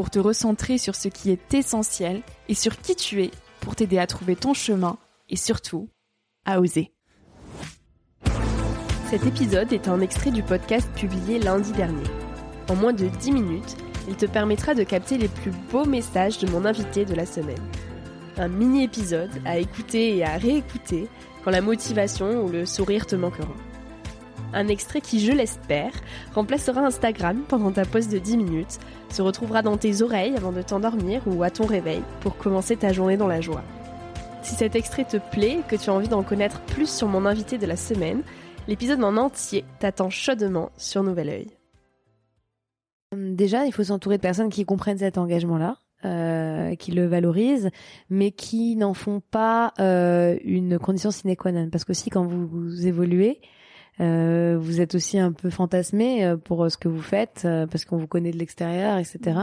[0.00, 3.30] pour te recentrer sur ce qui est essentiel et sur qui tu es
[3.60, 4.96] pour t'aider à trouver ton chemin
[5.28, 5.90] et surtout
[6.46, 6.90] à oser.
[9.10, 12.08] Cet épisode est un extrait du podcast publié lundi dernier.
[12.70, 13.76] En moins de 10 minutes,
[14.08, 17.62] il te permettra de capter les plus beaux messages de mon invité de la semaine.
[18.38, 21.08] Un mini-épisode à écouter et à réécouter
[21.44, 23.52] quand la motivation ou le sourire te manqueront.
[24.52, 25.92] Un extrait qui, je l'espère,
[26.34, 28.78] remplacera Instagram pendant ta pause de 10 minutes,
[29.10, 32.92] se retrouvera dans tes oreilles avant de t'endormir ou à ton réveil pour commencer ta
[32.92, 33.62] journée dans la joie.
[34.42, 37.26] Si cet extrait te plaît et que tu as envie d'en connaître plus sur mon
[37.26, 38.22] invité de la semaine,
[38.66, 41.46] l'épisode en entier t'attend chaudement sur Nouvel Oeil.
[43.16, 45.76] Déjà, il faut s'entourer de personnes qui comprennent cet engagement-là.
[46.06, 47.68] Euh, qui le valorisent,
[48.08, 51.68] mais qui n'en font pas euh, une condition sine qua non.
[51.68, 53.38] Parce que si quand vous évoluez,
[54.00, 57.84] euh, vous êtes aussi un peu fantasmé euh, pour euh, ce que vous faites parce
[57.84, 59.40] qu'on vous connaît de l'extérieur, etc.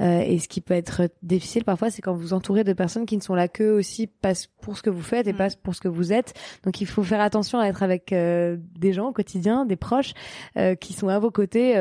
[0.00, 3.22] et ce qui peut être difficile parfois, c'est quand vous entourez de personnes qui ne
[3.22, 5.88] sont là que aussi pas pour ce que vous faites et pas pour ce que
[5.88, 6.34] vous êtes.
[6.64, 10.14] Donc il faut faire attention à être avec des gens au quotidien, des proches
[10.80, 11.74] qui sont à vos côtés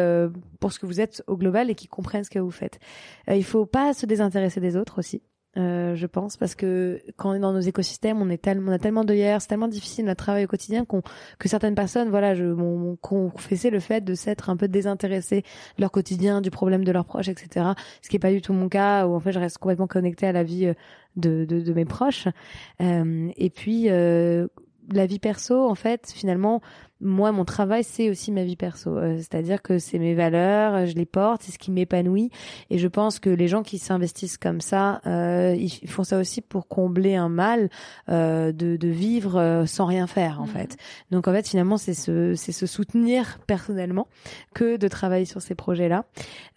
[0.59, 2.79] pour ce que vous êtes au global et qui comprennent ce que vous faites.
[3.27, 5.21] il faut pas se désintéresser des autres aussi.
[5.57, 8.75] Euh, je pense, parce que quand on est dans nos écosystèmes, on est tellement, on
[8.75, 11.01] a tellement d'œillères, c'est tellement difficile notre travail au quotidien qu'on,
[11.39, 15.41] que certaines personnes, voilà, je, m'ont confessé le fait de s'être un peu désintéressé
[15.77, 17.71] de leur quotidien, du problème de leurs proches, etc.
[18.03, 20.27] Ce qui est pas du tout mon cas, où en fait je reste complètement connectée
[20.27, 20.73] à la vie euh,
[21.15, 22.27] de, de, de mes proches.
[22.81, 24.47] Euh, et puis euh,
[24.91, 26.61] la vie perso, en fait, finalement,
[26.99, 28.97] moi, mon travail, c'est aussi ma vie perso.
[28.97, 32.31] Euh, c'est-à-dire que c'est mes valeurs, je les porte, c'est ce qui m'épanouit.
[32.69, 36.41] Et je pense que les gens qui s'investissent comme ça, euh, ils font ça aussi
[36.41, 37.69] pour combler un mal
[38.09, 40.51] euh, de, de, vivre euh, sans rien faire, en mhm.
[40.51, 40.77] fait.
[41.11, 44.07] Donc, en fait, finalement, c'est se, c'est se soutenir personnellement
[44.55, 46.05] que de travailler sur ces projets-là.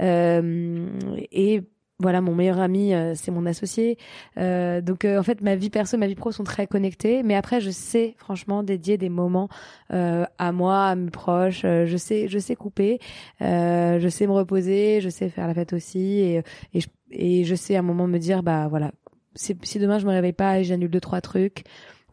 [0.01, 0.89] Euh,
[1.33, 1.63] et
[2.01, 3.99] voilà, mon meilleur ami, euh, c'est mon associé.
[4.39, 7.23] Euh, donc, euh, en fait, ma vie perso, ma vie pro sont très connectées.
[7.23, 9.49] Mais après, je sais, franchement, dédier des moments
[9.91, 11.63] à moi, à mes proches.
[11.63, 12.99] je sais, je sais couper.
[13.41, 15.01] je sais me reposer.
[15.01, 16.19] Je sais faire la fête aussi.
[16.19, 16.43] Et,
[16.75, 18.93] et, je, et je sais à un moment me dire, bah voilà,
[19.35, 21.65] si, si demain je me réveille pas et j'annule deux trois trucs,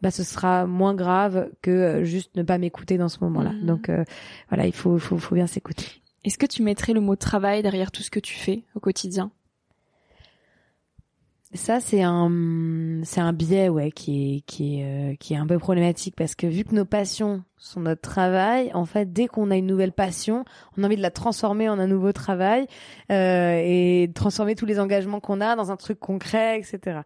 [0.02, 3.52] bah ce sera moins grave que juste ne pas m'écouter dans ce moment-là.
[3.52, 3.66] Mmh.
[3.66, 3.90] Donc
[4.48, 5.86] voilà, il faut, faut, faut bien s'écouter.
[6.24, 9.30] Est-ce que tu mettrais le mot travail derrière tout ce que tu fais au quotidien?
[11.54, 15.46] Ça c'est un c'est un biais ouais qui est qui est euh, qui est un
[15.46, 19.50] peu problématique parce que vu que nos passions sur notre travail, en fait, dès qu'on
[19.50, 20.44] a une nouvelle passion,
[20.76, 22.66] on a envie de la transformer en un nouveau travail
[23.10, 27.00] euh, et transformer tous les engagements qu'on a dans un truc concret, etc.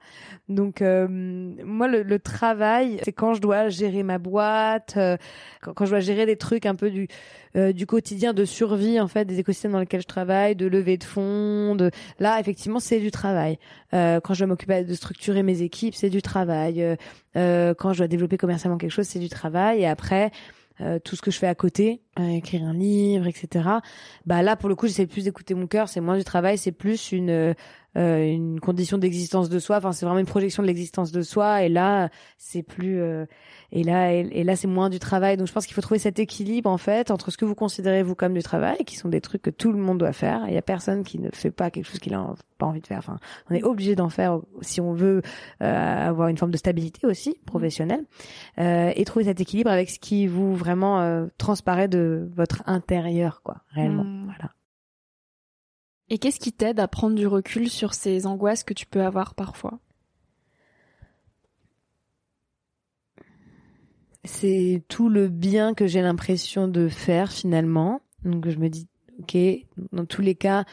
[0.49, 5.17] Donc, euh, moi, le, le travail, c'est quand je dois gérer ma boîte, euh,
[5.63, 7.09] quand, quand, je dois gérer des trucs un peu du
[7.55, 10.97] euh, du quotidien de survie, en fait, des écosystèmes dans lesquels je travaille, de levée
[10.97, 11.75] de fonds.
[11.75, 11.91] De...
[12.19, 13.59] Là, effectivement, c'est du travail.
[13.93, 16.97] Euh, quand je dois m'occuper de structurer mes équipes, c'est du travail.
[17.35, 19.83] quand je dois développer commercialement quelque chose, c'est du travail.
[19.83, 20.31] Et après,
[20.81, 23.69] euh, tout ce que je fais à côté, euh, écrire un livre, etc.
[24.27, 25.89] Bah là, pour le coup, j'essaie plus d'écouter mon cœur.
[25.89, 27.55] C'est moins du travail, c'est plus une
[27.97, 29.77] euh, une condition d'existence de soi.
[29.77, 31.63] Enfin, c'est vraiment une projection de l'existence de soi.
[31.63, 32.09] Et là,
[32.39, 33.03] c'est plus
[33.73, 35.37] et là et, là c'est moins du travail.
[35.37, 38.03] Donc je pense qu'il faut trouver cet équilibre en fait entre ce que vous considérez
[38.03, 40.45] vous comme du travail, qui sont des trucs que tout le monde doit faire.
[40.49, 42.87] Il y a personne qui ne fait pas quelque chose qu'il a pas envie de
[42.87, 42.99] faire.
[42.99, 43.19] Enfin,
[43.51, 45.23] on est obligé d'en faire si on veut
[45.61, 48.05] avoir une forme de stabilité aussi professionnelle
[48.59, 53.63] et trouver cet équilibre avec ce qui vous vraiment euh, transparaît de votre intérieur, quoi,
[53.71, 54.05] réellement.
[54.05, 54.25] Hmm.
[54.25, 54.51] Voilà.
[56.13, 59.35] Et qu'est-ce qui t'aide à prendre du recul sur ces angoisses que tu peux avoir
[59.35, 59.79] parfois?
[64.25, 68.03] C'est tout le bien que j'ai l'impression de faire finalement.
[68.27, 68.89] Donc je me dis,
[69.21, 69.39] ok,
[69.93, 70.67] dans tous les cas,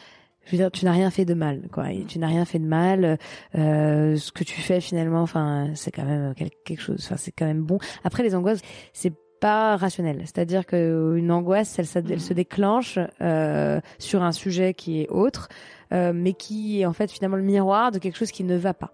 [0.44, 1.86] je veux dire, tu n'as rien fait de mal, quoi.
[2.06, 3.18] tu n'as rien fait de mal.
[3.54, 7.00] Euh, ce que tu fais finalement, enfin, c'est quand même quelque chose.
[7.02, 7.78] Enfin, c'est quand même bon.
[8.04, 8.60] Après, les angoisses,
[8.92, 10.20] c'est pas rationnel.
[10.24, 15.48] C'est-à-dire que une angoisse, elle, se déclenche euh, sur un sujet qui est autre,
[15.92, 18.74] euh, mais qui est en fait finalement le miroir de quelque chose qui ne va
[18.74, 18.92] pas.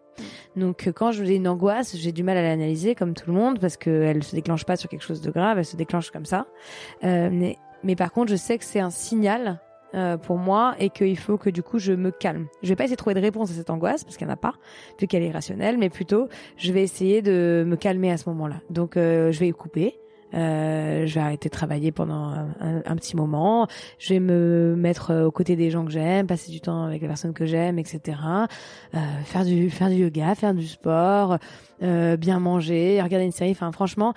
[0.57, 3.77] Donc quand j'ai une angoisse, j'ai du mal à l'analyser comme tout le monde parce
[3.77, 6.47] qu'elle se déclenche pas sur quelque chose de grave, elle se déclenche comme ça.
[7.05, 7.29] Euh,
[7.83, 9.61] mais, par contre, je sais que c'est un signal
[9.95, 12.47] euh, pour moi et qu'il faut que du coup je me calme.
[12.63, 14.35] Je vais pas essayer de trouver de réponse à cette angoisse parce qu'il n'y en
[14.35, 14.55] a pas,
[15.01, 18.57] vu qu'elle est rationnelle, mais plutôt je vais essayer de me calmer à ce moment-là.
[18.69, 19.97] Donc euh, je vais couper,
[20.35, 23.67] euh, je vais arrêter de travailler pendant un, petit moment.
[23.99, 27.09] Je vais me mettre aux côtés des gens que j'aime, passer du temps avec les
[27.09, 28.19] personnes que j'aime, etc.
[28.95, 31.39] Euh, faire du faire du yoga, faire du sport,
[31.83, 33.53] euh, bien manger, regarder une série.
[33.53, 34.15] Enfin, franchement,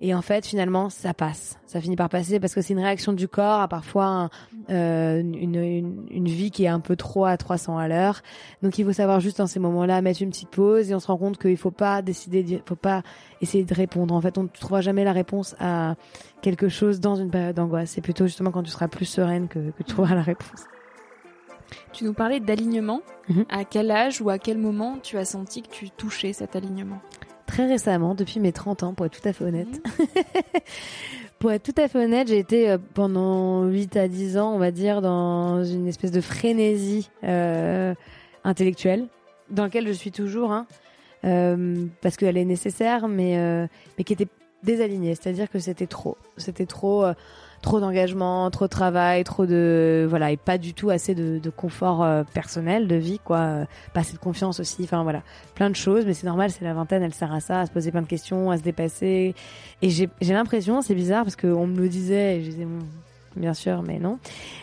[0.00, 1.58] et en fait, finalement, ça passe.
[1.66, 4.30] Ça finit par passer parce que c'est une réaction du corps à parfois
[4.70, 8.22] euh, une, une, une, vie qui est un peu trop à 300 à l'heure.
[8.62, 11.08] Donc, il faut savoir juste dans ces moments-là mettre une petite pause et on se
[11.08, 13.02] rend compte qu'il faut pas décider, il faut pas
[13.40, 14.14] essayer de répondre.
[14.14, 15.96] En fait, on ne trouvera jamais la réponse à
[16.42, 17.90] quelque chose dans une période d'angoisse.
[17.90, 20.64] C'est plutôt justement quand tu seras plus sereine que, que tu trouveras la réponse.
[21.92, 23.02] Tu nous parlais d'alignement.
[23.28, 23.44] Mhm.
[23.50, 27.00] À quel âge ou à quel moment tu as senti que tu touchais cet alignement?
[27.48, 29.68] Très récemment, depuis mes 30 ans, pour être tout à fait honnête.
[29.68, 30.06] Mhm.
[31.40, 34.58] pour être tout à fait honnête, j'ai été euh, pendant 8 à 10 ans, on
[34.58, 37.94] va dire, dans une espèce de frénésie euh,
[38.44, 39.06] intellectuelle,
[39.50, 40.66] dans laquelle je suis toujours, hein,
[41.24, 44.28] euh, parce qu'elle est nécessaire, mais, mais qui était
[44.62, 45.14] désalignée.
[45.14, 46.16] C'est-à-dire que c'était trop.
[46.36, 47.06] C'était trop
[47.62, 52.02] trop d'engagement, trop de travail, trop de voilà et pas du tout assez de, confort
[52.02, 53.64] euh, personnel, de vie quoi, euh,
[53.94, 54.84] pas assez de confiance aussi.
[54.84, 55.22] Enfin voilà,
[55.54, 56.06] plein de choses.
[56.06, 58.06] Mais c'est normal, c'est la vingtaine, elle sert à ça, à se poser plein de
[58.06, 59.34] questions, à se dépasser.
[59.82, 62.66] Et j'ai l'impression, c'est bizarre parce qu'on me le disait, et je disais
[63.36, 64.18] bien sûr, mais non.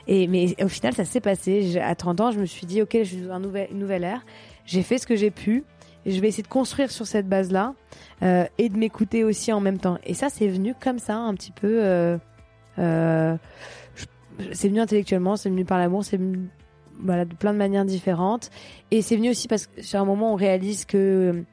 [0.08, 1.80] Et mais au final, ça s'est passé.
[1.80, 4.04] À 30 ans, je me suis dit ok, je suis dans un nouvel, une nouvelle
[4.04, 4.26] ère.
[4.66, 5.64] J'ai fait ce que j'ai pu.
[6.06, 7.74] Et je vais essayer de construire sur cette base-là
[8.22, 9.98] euh, et de m'écouter aussi en même temps.
[10.06, 11.84] Et ça, c'est venu comme ça, un petit peu.
[11.84, 12.18] Euh,
[12.78, 16.50] c'est venu intellectuellement, c'est venu par l'amour, c'est venu
[17.00, 18.50] voilà, de plein de manières différentes.
[18.92, 21.44] Et c'est venu aussi parce que sur un moment on réalise que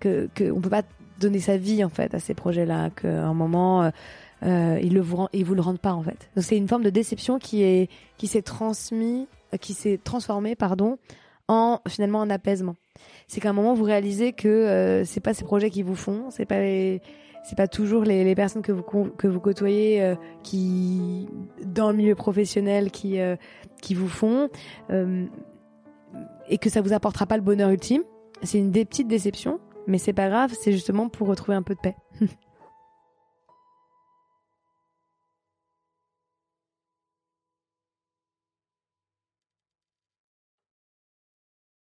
[0.00, 0.82] que, que on peut pas
[1.20, 3.90] donner sa vie en fait à ces projets-là, qu'à un moment euh,
[4.42, 6.30] euh, ils le vous ils vous le rendent pas en fait.
[6.34, 9.26] Donc c'est une forme de déception qui est qui s'est transmis,
[9.60, 10.98] qui s'est transformée pardon
[11.48, 12.76] en finalement un apaisement.
[13.26, 16.30] C'est qu'à un moment vous réalisez que euh, c'est pas ces projets qui vous font,
[16.30, 17.00] c'est pas les
[17.44, 21.28] c'est pas toujours les, personnes que vous que vous côtoyez euh, qui
[21.62, 23.36] dans le milieu professionnel qui euh,
[23.82, 24.48] qui vous font
[24.90, 25.26] euh,
[26.48, 28.02] et que ça vous apportera pas le bonheur ultime.
[28.42, 31.74] C'est une des petites déceptions, mais c'est pas grave, c'est justement pour retrouver un peu
[31.74, 31.96] de paix.